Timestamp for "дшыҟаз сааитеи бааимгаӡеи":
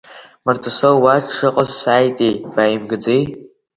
1.25-3.23